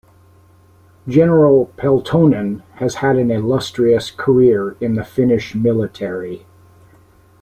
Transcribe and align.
General 1.07 1.67
Peltonen 1.77 2.63
has 2.77 2.95
had 2.95 3.17
an 3.17 3.29
illustrious 3.29 4.09
career 4.09 4.75
in 4.81 4.95
the 4.95 5.03
Finnish 5.03 5.53
Military. 5.53 6.47